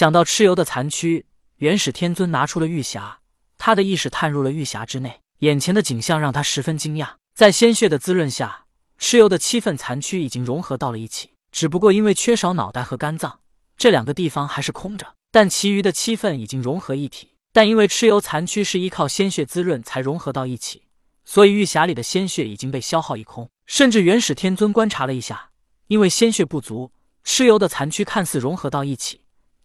[0.00, 1.26] 想到蚩尤的残躯，
[1.56, 3.16] 元始天尊拿出了玉匣，
[3.58, 7.16] 他的意识探入了玉匣之内，眼前的景象让他十分惊讶。
[7.34, 8.64] 在鲜血的滋润下，
[8.98, 13.40] 蚩尤的七份残躯已经融合到了一起，只不过因为缺少脑袋和肝脏，
[13.76, 15.06] 这两个地方还是空着。
[15.30, 17.32] 但其余的七份已经融合一体。
[17.52, 20.84] 但因为蚩尤残躯是依靠鲜血滋润才融合到一起，
[21.26, 23.50] 所以玉匣里的鲜血已经被消耗一空。
[23.66, 25.50] 甚至元始天尊观察了一下，
[25.88, 26.90] 因为鲜血不足，
[27.22, 29.19] 蚩尤的残躯看似融合到一起，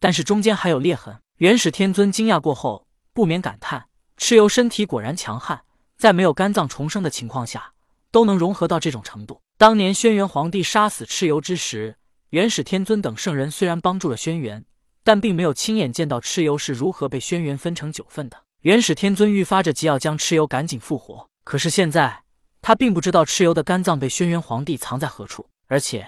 [0.06, 1.20] 但是中间还有裂痕。
[1.38, 3.88] 元始天尊惊讶过后，不免感叹：
[4.20, 5.62] 蚩尤身体果然强悍，
[5.98, 7.74] 在没有肝脏重生的情况下，
[8.12, 9.42] 都能融合到这种程度。
[9.58, 11.98] 当年轩辕皇帝杀死蚩尤之时，
[12.30, 14.66] 元始天尊等圣人虽然帮助了轩辕。
[15.04, 18.44] 但并没有亲眼见到蚩尤是如何被轩辕分成九份的。
[18.62, 21.28] 元始天尊愈发着急，要将蚩尤赶紧复活。
[21.44, 22.22] 可是现在
[22.62, 26.08] 他并不知道蚩尤的肝脏被轩辕皇帝藏在何处，而且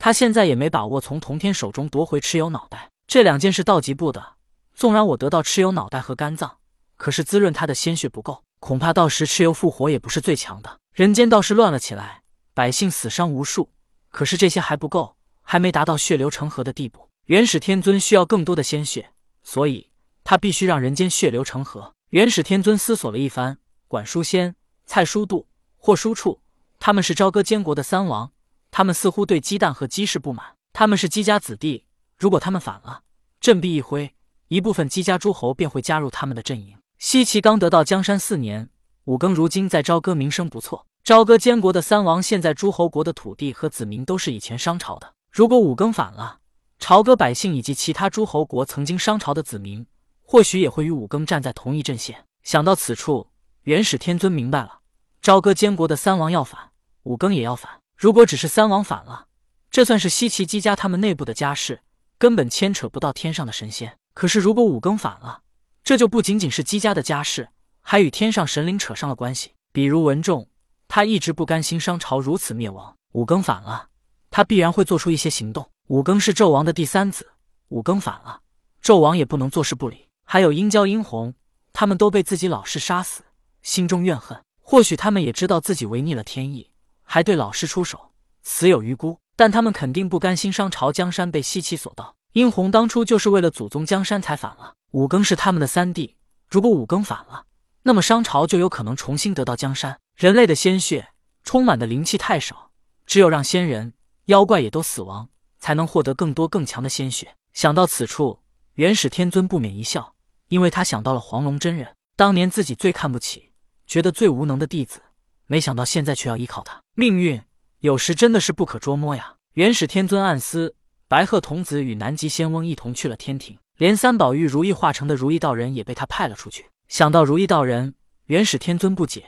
[0.00, 2.90] 他现在也没把握从同天手中夺回蚩尤脑袋。
[3.06, 4.34] 这两件事道极部的。
[4.74, 6.58] 纵然我得到蚩尤脑袋和肝脏，
[6.96, 10.80] 可是滋润他的鲜血不够，恐怕到时蚩尤复活也不是最强的。
[10.92, 12.22] 人间倒是乱了起来，
[12.52, 13.70] 百姓死伤无数，
[14.10, 17.08] 可是这些还不够，还没达到血流成河的地步。
[17.24, 19.10] 元始天尊需要更多的鲜血，
[19.42, 19.90] 所以
[20.22, 21.94] 他必须让人间血流成河。
[22.10, 26.42] 元始天尊思索了一番，管叔仙、蔡叔度、霍叔处，
[26.78, 28.30] 他们是朝歌监国的三王，
[28.70, 30.56] 他们似乎对鸡蛋和鸡氏不满。
[30.74, 31.85] 他们是姬家子弟，
[32.18, 33.02] 如果他们反了，
[33.40, 34.14] 振臂一挥，
[34.48, 36.78] 一部分姬家诸侯便会加入他们的阵营。
[36.98, 38.70] 西岐刚得到江山四年，
[39.04, 40.86] 五更如今在朝歌名声不错。
[41.04, 46.38] 朝歌监国的三王现在诸侯国的土地和子民都是以前商朝的，如果五更反了，
[46.78, 49.86] 朝歌百姓以及其他诸侯国曾经商朝的子民，
[50.22, 52.24] 或许也会与武庚站在同一阵线。
[52.42, 53.28] 想到此处，
[53.62, 54.80] 元始天尊明白了：
[55.20, 56.70] 朝歌监国的三王要反，
[57.02, 57.82] 武庚也要反。
[57.94, 59.26] 如果只是三王反了，
[59.70, 61.82] 这算是西岐姬家他们内部的家事，
[62.18, 63.96] 根本牵扯不到天上的神仙。
[64.14, 65.42] 可是如果五更反了，
[65.84, 67.48] 这就不仅仅是姬家的家事，
[67.80, 69.52] 还与天上神灵扯上了关系。
[69.72, 70.48] 比如文仲，
[70.88, 73.88] 他一直不甘心商朝如此灭亡，五更反了，
[74.30, 75.70] 他必然会做出一些行动。
[75.88, 77.32] 五更是纣王的第三子，
[77.68, 78.40] 五更反了，
[78.82, 80.08] 纣王也不能坐视不理。
[80.24, 81.34] 还有殷郊、殷红，
[81.72, 83.22] 他们都被自己老师杀死，
[83.62, 84.42] 心中怨恨。
[84.60, 86.72] 或许他们也知道自己违逆了天意，
[87.04, 88.10] 还对老师出手，
[88.42, 89.20] 死有余辜。
[89.36, 92.16] 但他们肯定不甘心商朝江山被西岐所盗。
[92.32, 94.74] 殷红当初就是为了祖宗江山才反了。
[94.90, 96.16] 武庚是他们的三弟，
[96.48, 97.44] 如果武庚反了，
[97.82, 100.00] 那么商朝就有可能重新得到江山。
[100.16, 101.10] 人类的鲜血
[101.44, 102.70] 充满的灵气太少，
[103.06, 103.92] 只有让仙人、
[104.24, 105.28] 妖怪也都死亡。
[105.58, 107.34] 才能获得更多更强的鲜血。
[107.52, 108.40] 想到此处，
[108.74, 110.14] 元始天尊不免一笑，
[110.48, 113.50] 因为他想到了黄龙真人，当年自己最看不起、
[113.86, 115.00] 觉得最无能的弟子，
[115.46, 116.80] 没想到现在却要依靠他。
[116.94, 117.42] 命运
[117.80, 119.34] 有时真的是不可捉摸呀！
[119.54, 120.74] 元始天尊暗思，
[121.08, 126.66] 白鹤童子与南极仙翁一同去了天庭，连三宝玉如意化成的如意道人也被他派了出去。
[126.88, 127.94] 想到如意道人，
[128.26, 129.24] 元始天尊不解，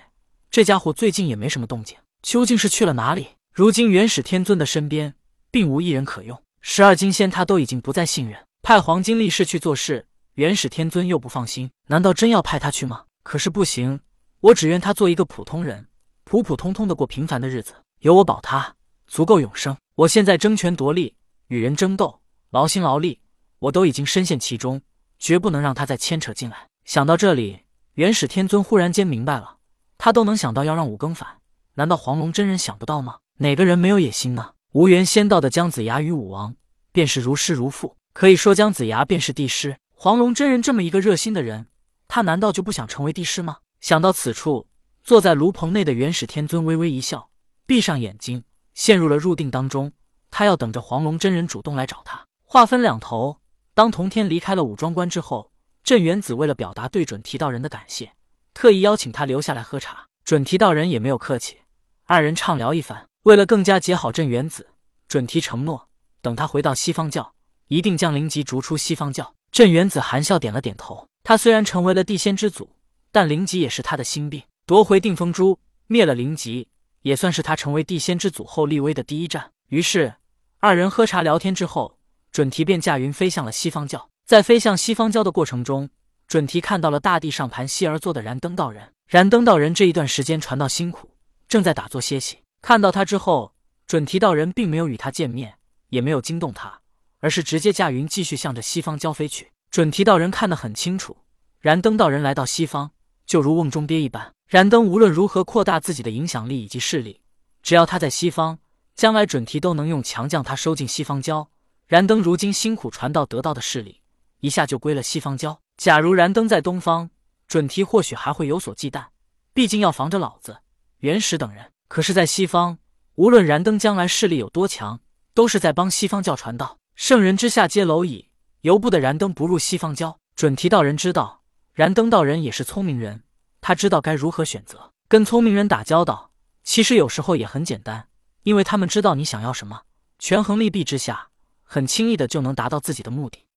[0.51, 3.29] 这家伙最近也没什么动静，究竟是去了哪里？
[3.53, 5.15] 如今元始天尊的身边。
[5.51, 13.05] 并无一人可用，十二金仙他都已经不再信任，派黄金力士去做事，元始天尊又不放心，难道真要派他去吗？
[13.23, 14.01] 可是不行，
[14.41, 15.89] 我只愿他做一个普通人，
[16.25, 18.77] 普普通通的过平凡的日子，有我保他，
[19.09, 19.77] 足够永生。
[19.97, 21.17] 我现在争权夺利，
[21.49, 22.21] 与人争斗，
[22.51, 23.19] 劳心劳力，
[23.59, 24.81] 我都已经深陷其中，
[25.19, 26.69] 绝不能让他再牵扯进来。
[26.85, 27.65] 想到这里，
[27.95, 29.57] 元始天尊忽然间明白了，
[29.99, 31.39] 他都能想到要让武庚反，
[31.75, 33.19] 难道黄龙真人想不到吗？
[33.39, 34.53] 哪个人没有野心呢？
[34.73, 36.55] 无缘仙道的姜子牙与武王
[36.93, 39.77] 便是如师如父，可以说姜子牙便是帝师。
[39.93, 41.67] 黄龙真人这么一个热心的人，
[42.07, 43.57] 他难道就不想成为帝师吗？
[43.81, 44.69] 想到此处，
[45.03, 47.31] 坐在炉棚内的元始天尊微微一笑，
[47.69, 48.43] 闭上眼睛，
[48.73, 49.93] 陷入了入定当中。
[50.31, 52.25] 他要等着黄龙真人主动来找他。
[52.47, 53.41] 话分两头，
[53.75, 55.53] 当童天离开了武装关之后，
[55.85, 58.11] 镇元子为了表达对准提道人的感谢，
[58.55, 60.07] 特意邀请他留下来喝茶。
[60.25, 61.59] 准提道人也没有客气，
[62.07, 63.07] 二人畅聊一番。
[63.25, 64.69] 为了更加结好镇元子，
[65.07, 65.91] 准提承诺，
[66.23, 67.35] 等他回到西方教，
[67.67, 69.35] 一定将灵吉逐出西方教。
[69.53, 71.07] 镇元子含笑点了点头。
[71.23, 72.71] 他虽然成为了地仙之祖，
[73.13, 74.43] 但灵吉也是他的心病。
[74.65, 76.69] 夺回定风珠，灭了灵吉，
[77.09, 79.53] 也算是他成为地仙之祖后立威的第一战。
[79.69, 80.17] 于是，
[80.59, 81.99] 二人喝茶聊天之后，
[82.31, 84.11] 准提便驾云飞向了西方教。
[84.27, 85.89] 在飞向西方教的过程中，
[86.27, 88.93] 准提看到了大地上盘膝而坐的燃灯道人。
[89.07, 91.13] 燃灯道人这一段时间传道辛苦，
[91.49, 92.41] 正在打坐歇息。
[92.61, 93.55] 看到他之后，
[93.87, 95.55] 准提道人并没有与他见面，
[95.89, 96.81] 也没有惊动他，
[97.21, 99.51] 而是直接驾云继续向着西方交飞去。
[99.71, 101.17] 准提道人看得很清楚，
[101.59, 102.91] 燃灯道人来到西方，
[103.25, 104.35] 就如瓮中鳖一般。
[104.49, 107.21] 燃灯无论如何扩大自己的影响力以及势力，
[107.63, 108.59] 只要他在西方，
[108.97, 111.51] 将来准提都能用强将他收进西方教。
[111.87, 114.01] 燃灯如今辛苦传道得到的势力，
[114.41, 115.61] 一下就归了西方教。
[115.77, 117.11] 假如燃灯在东方，
[117.47, 119.09] 准提或许还会有所忌惮，
[119.53, 120.57] 毕竟要防着老子、
[121.01, 121.71] 元始等人。
[121.87, 122.79] 可是，在西方，
[123.17, 124.99] 无论燃灯将来势力有多强，
[125.35, 126.79] 都是在帮西方教传道。
[126.95, 128.31] 圣人之下皆蝼蚁，
[128.63, 130.19] 由不得燃灯不入西方教。
[130.35, 131.43] 准提道人知道，
[131.75, 133.25] 燃灯道人也是聪明人，
[133.69, 134.95] 他知道该如何选择。
[135.09, 136.31] 跟聪明人打交道，
[136.65, 138.09] 其实有时候也很简单，
[138.43, 139.83] 因为他们知道你想要什么，
[140.19, 141.29] 权衡利弊之下。
[141.65, 143.41] 很轻易的就能达到自己的目的。